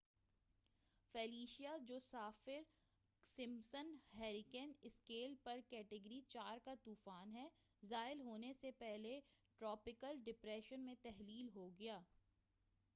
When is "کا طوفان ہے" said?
6.65-7.47